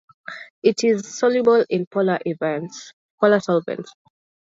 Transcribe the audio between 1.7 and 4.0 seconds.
polar solvents.